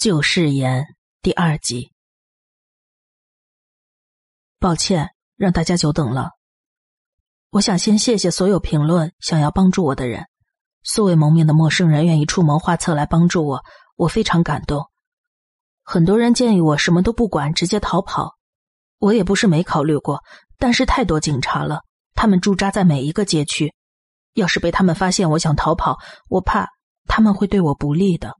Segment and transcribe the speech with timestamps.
[0.00, 0.86] 旧誓言
[1.20, 1.92] 第二集。
[4.58, 6.30] 抱歉，让大家久等了。
[7.50, 10.24] 我想先谢谢所有评论想要帮助我的人，
[10.82, 13.62] 素未谋面的陌生人愿意出谋划策来帮助我，
[13.94, 14.86] 我非常感动。
[15.82, 18.36] 很多人建议我什么都不管，直接逃跑，
[18.96, 20.24] 我也不是没考虑过，
[20.56, 21.82] 但是太多警察了，
[22.14, 23.74] 他们驻扎在每一个街区，
[24.32, 25.98] 要是被他们发现我想逃跑，
[26.28, 26.70] 我怕
[27.04, 28.39] 他们会对我不利的。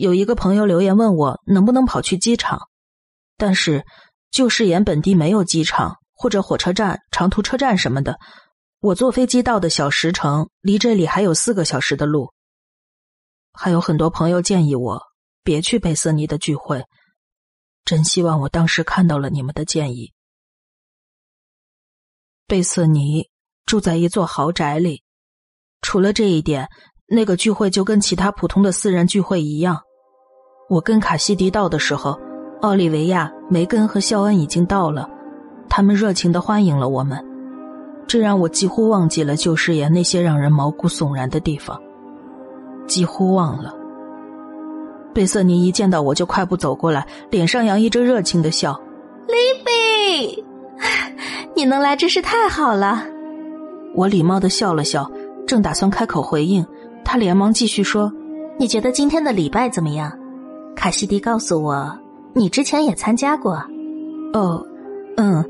[0.00, 2.58] 有一个朋友留言问我能不能跑去机场，
[3.36, 3.84] 但是
[4.30, 8.18] 旧誓言本地没有机场或者火车站、长途车站什么的。
[8.80, 12.32] 我坐飞机到的小石城，离这里还有四个小时的路。
[13.52, 15.02] 还有很多朋友建议我
[15.42, 16.82] 别去贝瑟尼的聚会，
[17.84, 20.14] 真希望我当时看到了你们的建议。
[22.46, 23.28] 贝瑟尼
[23.66, 25.02] 住在一座豪宅里，
[25.82, 26.70] 除了这一点，
[27.06, 29.82] 那个聚会就跟其他普通的私人聚会一样。
[30.70, 32.16] 我跟卡西迪到的时候，
[32.60, 35.10] 奥利维亚、梅根和肖恩已经到了，
[35.68, 37.18] 他们热情的欢迎了我们，
[38.06, 41.76] 这让我几乎忘记了旧誓言那些让人毛骨悚然的地方，
[42.86, 43.74] 几乎忘了。
[45.12, 48.80] 贝瑟尼一见到我就快步走过来，脸上洋溢着热情的笑。
[49.26, 50.44] 利比，
[51.56, 53.04] 你能来真是太好了。
[53.96, 55.10] 我礼貌的笑了笑，
[55.48, 56.64] 正打算开口回应，
[57.04, 58.12] 他连忙继续说
[58.56, 60.16] ：“你觉得今天的礼拜怎么样？”
[60.74, 61.98] 卡西迪告诉我，
[62.32, 63.54] 你之前也参加过。
[64.32, 64.64] 哦，
[65.16, 65.44] 嗯，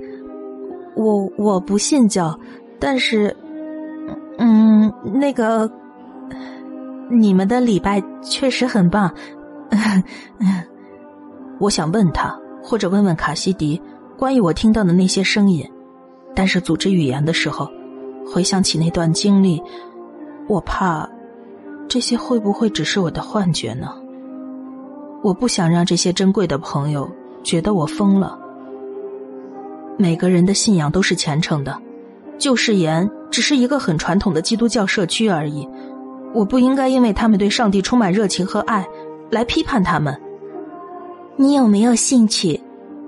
[0.96, 2.38] 我我不信教，
[2.78, 3.36] 但是，
[4.38, 5.70] 嗯，那个，
[7.10, 9.12] 你们的礼拜确实很棒。
[11.60, 13.80] 我想问他，或者问问卡西迪，
[14.16, 15.70] 关于我听到的那些声音，
[16.34, 17.68] 但是组织语言的时候，
[18.26, 19.62] 回想起那段经历，
[20.48, 21.08] 我怕
[21.87, 23.94] 这些会不会只是我的幻觉呢？
[25.22, 27.10] 我不想让这些珍贵的朋友
[27.42, 28.38] 觉得我疯了。
[29.98, 31.78] 每个人的信仰都是虔诚的，
[32.38, 35.69] 旧誓言只是一个很传统的基督教社区而已。
[36.32, 38.86] 我不应该因为他们对上帝充满热情和爱
[39.31, 40.19] 来批判他们。
[41.37, 42.58] 你有没有兴趣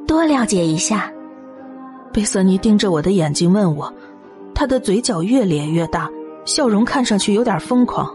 [0.06, 1.10] 多了解一下？
[2.12, 3.90] 贝瑟尼盯着我的眼睛问我，
[4.54, 6.10] 他的嘴角越咧越大，
[6.44, 8.10] 笑容看上去有点疯狂。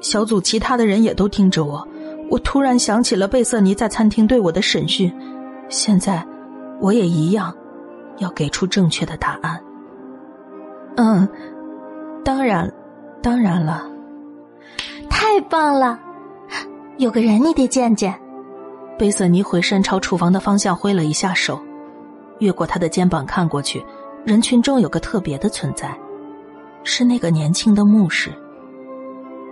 [0.00, 1.86] 小组其他的人也都盯着我。
[2.30, 5.10] 我突然想起了贝瑟尼在餐厅对我的审讯，
[5.68, 6.22] 现在
[6.80, 7.54] 我也一样，
[8.18, 9.58] 要给出正确的答案。
[10.96, 11.26] 嗯，
[12.24, 12.70] 当然，
[13.22, 13.88] 当然了，
[15.08, 15.98] 太棒了！
[16.98, 18.14] 有个人你得见见。
[18.98, 21.58] 贝瑟尼回身朝厨房的方向挥了一下手，
[22.40, 23.82] 越过他的肩膀看过去，
[24.24, 25.96] 人群中有个特别的存在，
[26.82, 28.30] 是那个年轻的牧师。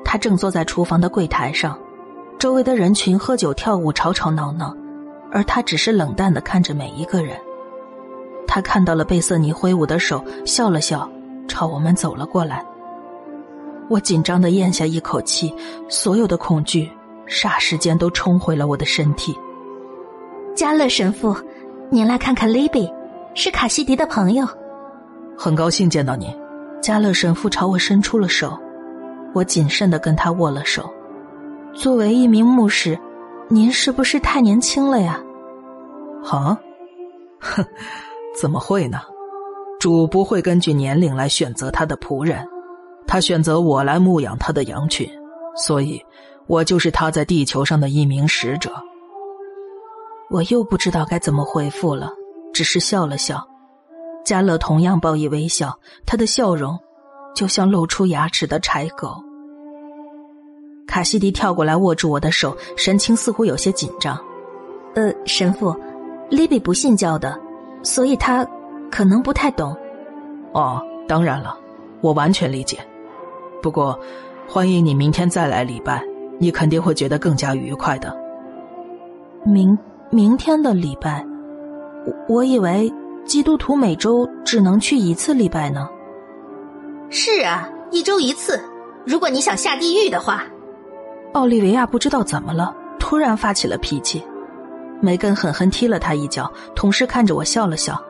[0.05, 1.79] 他正坐在厨房的柜台上。
[2.39, 4.77] 周围的人群喝酒跳舞吵吵闹闹，
[5.33, 7.37] 而他只是冷淡的看着每一个人。
[8.47, 11.11] 他看到了贝瑟尼挥舞的手，笑了笑，
[11.49, 12.65] 朝我们走了过来。
[13.89, 15.55] 我紧张的咽下一口气，
[15.89, 16.91] 所有的恐惧
[17.27, 19.37] 霎时间都冲回了我的身体。
[20.55, 21.35] 加勒神父，
[21.91, 22.93] 您来看看利比，
[23.35, 24.47] 是卡西迪的朋友。
[25.39, 26.35] 很高兴见到你。
[26.83, 28.57] 加勒神父朝我伸出了手，
[29.35, 30.89] 我谨慎的跟他握了手。
[31.77, 32.99] 作为一名牧师，
[33.51, 35.23] 您是不是太年轻了呀？
[36.25, 36.59] 啊，
[37.39, 37.65] 哼，
[38.41, 38.99] 怎么会呢？
[39.79, 42.49] 主不会根据年龄来选择他的仆人，
[43.07, 45.07] 他选择我来牧养他的羊群，
[45.55, 46.03] 所以，
[46.47, 48.71] 我就是他在地球上的一名使者。
[50.31, 52.11] 我又不知道该怎么回复了，
[52.55, 53.47] 只是笑了笑。
[54.25, 56.77] 加勒同样报以微笑，他的笑容
[57.35, 59.23] 就像露出牙齿的柴狗。
[60.87, 64.19] 卡西迪跳过来握住我的手，神情似乎有些紧张。
[64.95, 65.75] 呃，神父，
[66.31, 67.39] 利比不信教的，
[67.83, 68.47] 所以他
[68.91, 69.77] 可能不太懂。
[70.53, 71.55] 哦，当然了，
[72.01, 72.79] 我完全理解。
[73.63, 73.99] 不过，
[74.49, 76.03] 欢迎你明天再来礼拜，
[76.39, 78.17] 你肯定会觉得更加愉快的。
[79.45, 79.77] 明
[80.11, 81.27] 明天的礼拜，
[82.29, 82.91] 我我以为
[83.25, 85.89] 基督徒每周只能去一次礼拜呢。
[87.11, 88.59] 是啊，一周一次。
[89.05, 90.45] 如果你想下地狱的话。
[91.37, 94.25] 奥利维亚不知道怎么了，突然发起了脾气。
[95.03, 98.01] 梅根狠狠踢了他一脚，同时看着我笑了笑。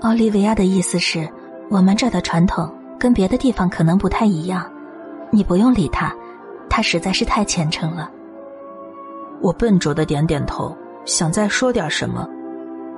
[0.00, 1.28] 奥利维亚的意思是，
[1.70, 2.68] 我们这的传统
[2.98, 4.68] 跟别的地方可能不太一样，
[5.30, 6.12] 你不用理他，
[6.68, 8.10] 他实在是太虔诚了。
[9.40, 12.28] 我笨拙的点点头，想再说点什么，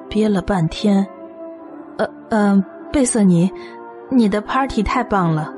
[0.08, 1.06] 憋了半天。
[1.98, 3.52] 呃呃，贝瑟尼，
[4.08, 5.52] 你的 party 太棒了，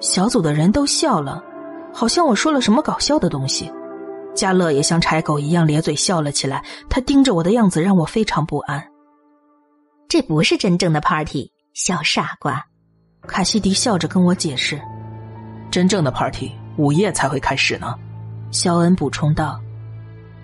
[0.00, 1.44] 小组的人都笑了。
[1.92, 3.70] 好像我说了什么搞笑的东西，
[4.34, 8.84] 加乐也像柴狗一样咧嘴笑了起来，他盯着我的样子让我非常不安。
[10.08, 12.64] 这不是真正的 party，小傻瓜。
[13.26, 14.80] 卡西迪笑着跟我解释
[15.70, 17.94] ：“真正的 party 午夜才会开始呢。”
[18.50, 19.60] 肖恩补充道：“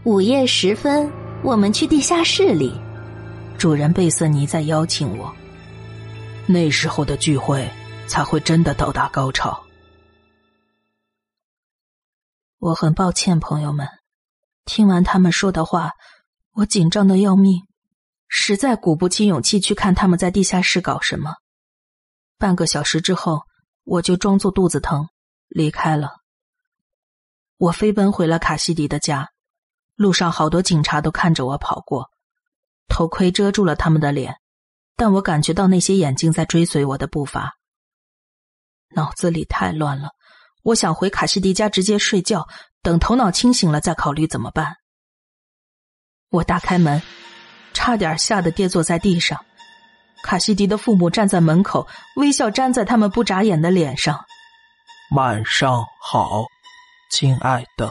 [0.05, 1.11] 午夜时分，
[1.43, 2.79] 我们去地下室里。
[3.56, 5.32] 主人贝瑟尼在邀请我。
[6.47, 7.67] 那时候的聚会
[8.06, 9.58] 才会真的到达高潮。”
[12.58, 13.88] 我很抱歉，朋友们。
[14.64, 15.92] 听完他们说的话，
[16.52, 17.62] 我紧张的要命，
[18.28, 21.34] 实在鼓不起勇气去看他们在地下室搞什么。
[22.38, 23.42] 半个小时之后，
[23.84, 25.08] 我就装作肚子疼
[25.48, 26.12] 离开了。
[27.58, 29.30] 我飞奔回了卡西迪的家，
[29.94, 32.10] 路上好多警察都看着我跑过，
[32.88, 34.36] 头盔遮住了他们的脸，
[34.96, 37.54] 但我感觉到那些眼睛在追随我的步伐。
[38.90, 40.10] 脑子里太乱了。
[40.64, 42.49] 我想回卡西迪家直接睡觉，
[42.82, 44.78] 等头脑清醒了再考虑怎么办。
[46.31, 47.02] 我打开门，
[47.75, 49.44] 差点吓得跌坐在地上。
[50.22, 54.25] 卡西迪的父母站在门口，微笑粘在他们不眨眼的脸上。
[55.14, 56.46] 晚上好，
[57.11, 57.90] 亲爱的，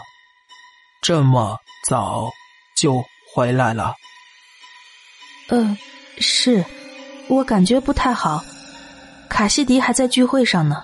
[0.99, 2.27] 这么早
[2.75, 3.93] 就回来了？
[5.49, 5.77] 嗯，
[6.17, 6.65] 是，
[7.27, 8.43] 我感觉不太好。
[9.29, 10.83] 卡西迪还在聚会上呢。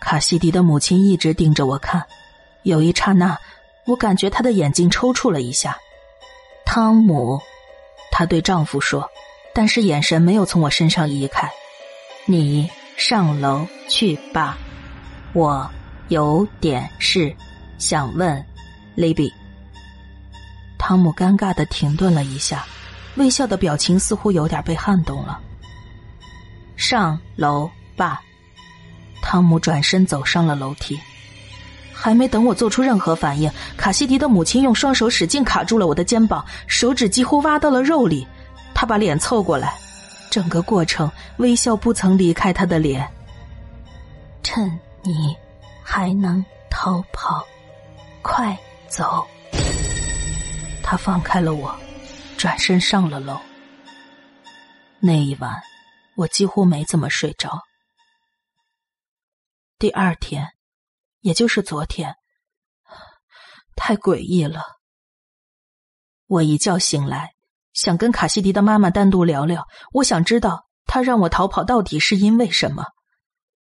[0.00, 2.04] 卡西迪的母亲一直盯着我看，
[2.62, 3.38] 有一刹那，
[3.84, 5.76] 我感觉她的眼睛抽搐了一下。
[6.64, 7.40] 汤姆，
[8.10, 9.08] 她对丈夫说，
[9.54, 11.50] 但是眼神没有从我身上移开。
[12.24, 14.56] 你上楼去吧，
[15.32, 15.70] 我
[16.08, 17.34] 有点事
[17.78, 18.44] 想问，
[18.94, 19.32] 雷比。
[20.78, 22.64] 汤姆尴尬的停顿了一下，
[23.16, 25.38] 微笑的表情似乎有点被撼动了。
[26.76, 28.22] 上楼吧。
[29.30, 30.98] 汤姆转身走上了楼梯，
[31.92, 38.26] 还没等我做出任何反应，卡西迪的母亲用双手使劲卡住了我的肩膀，手指几乎挖到了肉里。
[38.74, 39.78] 他把脸凑过来，
[40.32, 43.08] 整个过程微笑不曾离开他的脸。
[44.42, 44.68] 趁
[45.02, 45.36] 你
[45.80, 47.46] 还能逃跑，
[48.22, 49.24] 快走！
[50.82, 51.72] 他放开了我，
[52.36, 53.38] 转身上了楼。
[54.98, 55.62] 那一晚，
[56.16, 57.62] 我几乎没怎么睡着。
[59.80, 60.46] 第二天，
[61.20, 62.14] 也就是昨天，
[63.74, 64.62] 太诡异了。
[66.26, 67.32] 我一觉醒来，
[67.72, 69.66] 想跟卡西迪的妈妈单独聊聊。
[69.94, 72.84] 我想知道她让我逃跑到底是因为什么。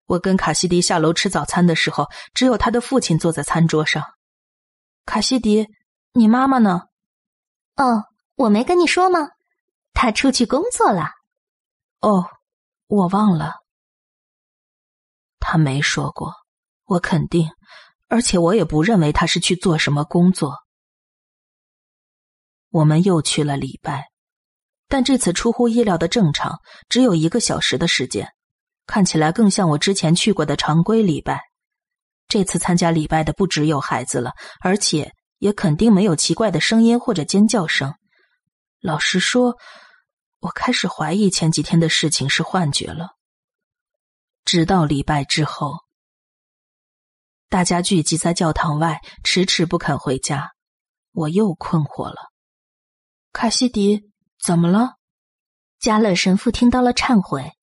[0.06, 4.02] 我跟卡西迪下楼吃早餐的时候，只有他的父亲坐在餐桌上。
[5.04, 5.68] 卡西迪，
[6.14, 6.84] 你妈妈呢？
[7.76, 8.04] 哦，
[8.36, 9.28] 我没跟你说吗？
[9.92, 11.10] 她出去工作了。
[12.00, 12.24] 哦，
[12.86, 13.65] 我忘了。
[15.48, 16.32] 他没说过，
[16.86, 17.48] 我肯定，
[18.08, 20.56] 而且我也不认为他是去做什么工作。
[22.70, 24.06] 我们又去了礼拜，
[24.88, 26.58] 但这次出乎意料的正常，
[26.88, 28.28] 只有一个小时的时间，
[28.88, 31.40] 看起来更像我之前去过的常规礼拜。
[32.26, 34.32] 这次参加礼拜的不只有孩子了，
[34.64, 37.94] 而且也肯定没有奇怪的声音或者尖叫声。
[38.80, 39.54] 老实说，
[40.40, 43.15] 我开始怀疑前几天的事情是幻觉了。
[44.46, 45.80] 直到礼拜之后，
[47.48, 50.52] 大家聚集在教堂外，迟迟不肯回家。
[51.10, 52.30] 我又困惑了。
[53.32, 54.98] 卡西迪，怎么了？
[55.80, 57.54] 加勒神父听到了忏悔。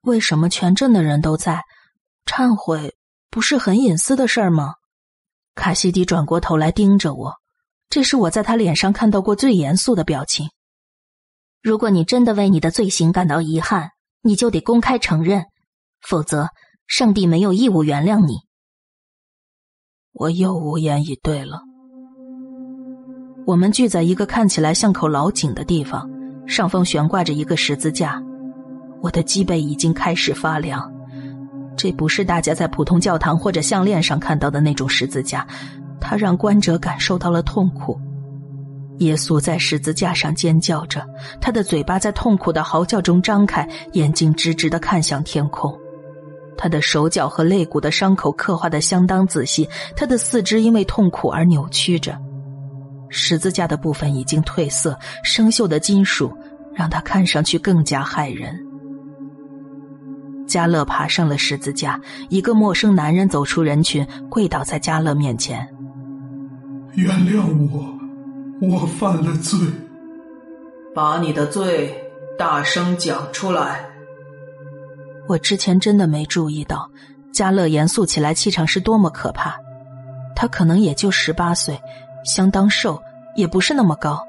[0.00, 1.62] 为什么全镇的人都在？
[2.26, 2.96] 忏悔
[3.30, 4.74] 不是很隐私的事儿吗？
[5.54, 7.36] 卡西迪转过头来盯着我，
[7.88, 10.50] 这是我在他脸上看到过最严肃的表情。
[11.62, 15.46] 如果你真的为你的罪行感到遗憾，你就得公开承认。
[16.00, 16.48] 否则，
[16.86, 18.38] 上帝没有义务原谅你。
[20.12, 21.60] 我又无言以对了。
[23.46, 26.08] 我们聚在一个看起来像口老井的地方，
[26.46, 28.22] 上方悬挂着一个十字架。
[29.02, 30.92] 我的脊背已经开始发凉。
[31.76, 35.46] 这不是大家在普通教堂或者项链上看到的那种十字架，
[36.00, 37.98] 它让观者感受到了痛苦。
[38.98, 41.02] 耶稣在十字架上尖叫着，
[41.40, 45.74] 他的嘴巴在痛苦的嚎叫中张开，眼睛直直的看向天空。
[46.62, 52.14] 他的手脚和肋骨的伤口刻画的相当仔细，他的四肢因为痛苦而扭曲着。
[53.08, 56.30] 十字架的部分已经褪色，生锈的金属
[56.74, 58.54] 让他看上去更加骇人。
[60.46, 61.98] 加勒爬上了十字架，
[62.28, 65.66] 一个陌生男人走出人群，跪倒在加勒面前
[66.92, 67.40] ：“原谅
[67.72, 69.58] 我，我犯了罪。
[70.94, 71.96] 把你的罪
[72.38, 73.86] 大声讲出来。”
[75.30, 76.90] 我之前真的没注意到，
[77.30, 79.56] 加勒严肃起来气场是多么可怕。
[80.34, 81.80] 他可能也就十八岁，
[82.24, 83.00] 相当瘦，
[83.36, 84.20] 也不是那么高，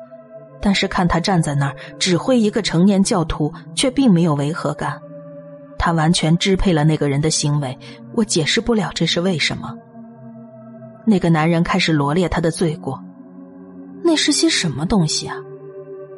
[0.61, 5.01] 但是看他站在那儿指挥一个成年教徒，却并没有违和感。
[5.79, 7.75] 他完全支配了那个人的行为，
[8.13, 9.75] 我解释不了这是为什么。
[11.03, 13.03] 那个男人开始罗列他的罪过，
[14.03, 15.35] 那是些什么东西啊？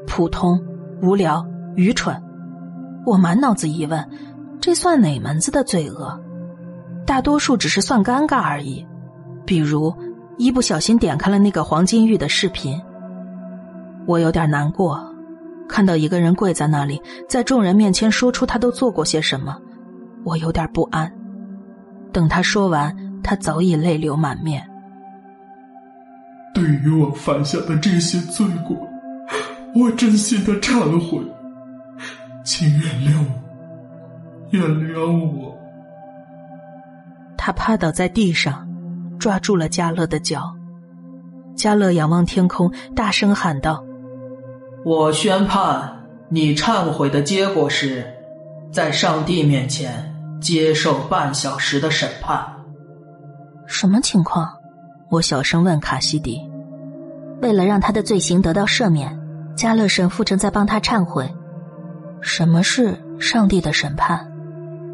[0.05, 0.61] 普通、
[1.01, 1.41] 无聊、
[1.77, 2.21] 愚蠢。
[3.05, 4.05] 我满脑子疑问：
[4.63, 6.17] 这算哪门子的罪恶？
[7.05, 8.87] 大多数只是算尴尬而已，
[9.45, 9.93] 比如
[10.37, 12.81] 一不小心点开了那个黄金玉的视频。
[14.07, 14.97] 我有点难过。
[15.67, 19.57] 看到一个人跪在那里，在众人面前说出他都做过些什么，
[20.23, 21.13] 我有点不安。
[22.13, 24.65] 等他说完，他早已泪流满面。
[26.53, 28.77] 对于我犯下的这些罪过，
[29.75, 31.21] 我真心的忏悔，
[32.45, 33.42] 请原谅我，
[34.53, 35.57] 原谅我。
[37.35, 38.67] 他趴倒在地上，
[39.19, 40.55] 抓住了加勒的脚。
[41.55, 43.83] 加勒仰望天空，大声喊道。
[44.85, 45.91] 我宣判，
[46.29, 48.05] 你忏悔的结果是，
[48.71, 52.45] 在上帝面前接受半小时的审判。
[53.65, 54.47] 什么情况？
[55.09, 56.39] 我小声问卡西迪。
[57.41, 59.19] 为了让他的罪行得到赦免，
[59.55, 61.27] 加勒神父正在帮他忏悔。
[62.21, 64.29] 什么是上帝的审判？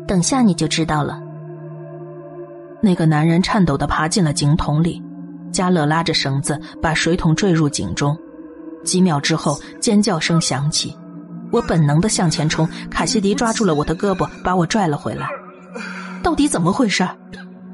[0.10, 1.22] 等下你就知道了。
[2.82, 5.00] 那个男人颤抖的爬进了井桶里，
[5.51, 8.18] 加勒拉着绳子把水桶坠入井中。
[8.84, 10.98] 几秒之后，尖叫声响起，
[11.51, 15.28] 我本能的向前冲，卡西迪抓住了我的胳膊，把我拽了回来。
[16.24, 17.08] 到底怎么回事？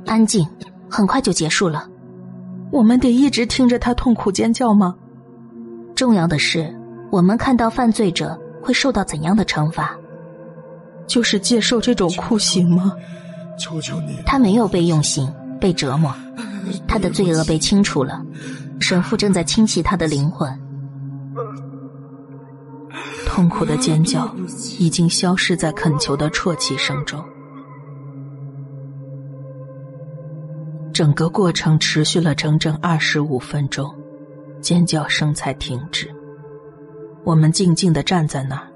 [0.06, 0.46] 安静，
[0.90, 1.88] 很快就结束了。
[2.70, 4.94] 我们得一直听着他痛苦尖叫吗？
[5.96, 6.70] 重要的是，
[7.12, 9.96] 我们看到犯罪者会受到怎样的惩罚？
[11.08, 12.94] 就是接受这种酷刑吗？
[13.58, 14.20] 求求你！
[14.26, 15.32] 他没有被用刑，
[15.62, 16.14] 被折磨，
[16.88, 18.22] 他的罪恶被清除了。
[18.80, 20.50] 神父正在清洗他的灵魂。
[23.26, 24.34] 痛苦的尖叫
[24.80, 27.24] 已经消失在恳求的啜泣声中。
[30.94, 33.94] 整个过程持续了整整二十五分钟，
[34.62, 36.10] 尖叫声才停止。
[37.24, 38.68] 我们静静的站在那儿。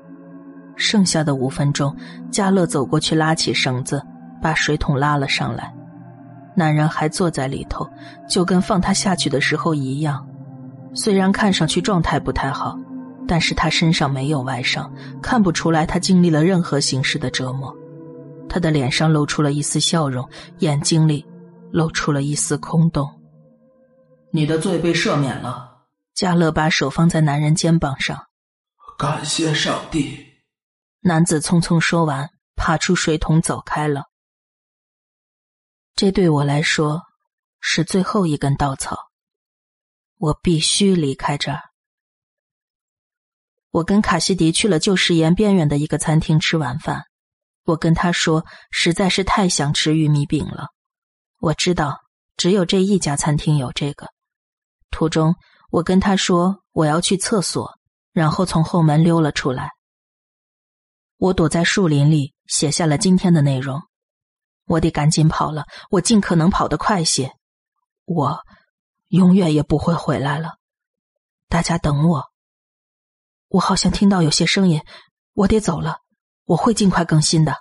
[0.80, 1.96] 剩下的五分钟，
[2.32, 4.02] 加乐走过去拉起绳子，
[4.42, 5.72] 把水桶拉了上来。
[6.56, 7.88] 男人还坐在里头，
[8.28, 10.28] 就跟放他下去的时候一样。
[10.94, 12.76] 虽然看上去状态不太好。
[13.28, 17.72] 但是他身上没有外伤，看不出来他经历了任何形式的折磨。
[18.50, 20.28] 他的脸上露出了一丝笑容，
[20.62, 21.24] 眼睛里
[21.72, 23.08] 露出了一丝空洞。
[24.32, 25.70] 你的罪被赦免了。
[26.16, 28.20] 加勒把手放在男人肩膀上，
[28.98, 30.29] 感谢上帝。
[31.02, 34.04] 男子匆匆说完，爬出水桶走开了。
[35.96, 37.02] 这对我来说
[37.60, 38.98] 是最后一根稻草，
[40.18, 41.62] 我必须离开这儿。
[43.72, 47.04] 我跟卡西迪去了旧石岩边缘的一个餐厅吃晚饭。
[47.64, 50.68] 我跟他说，实在是太想吃玉米饼了。
[51.40, 51.98] 我知道
[52.36, 54.08] 只有这一家餐厅有这个。
[54.90, 55.36] 途中，
[55.70, 57.78] 我跟他说我要去厕所，
[58.12, 59.70] 然后从后门溜了出来。
[61.20, 63.82] 我躲在树林里写下了今天的内容。
[64.66, 67.34] 我得赶紧跑了，我尽可能跑得快些。
[68.06, 68.40] 我
[69.10, 70.56] 永远也不会回来了。
[71.50, 72.24] 大家等我。
[73.50, 74.82] 我好像听到有些声音，
[75.34, 75.98] 我得走了，
[76.46, 77.58] 我会尽快更新的。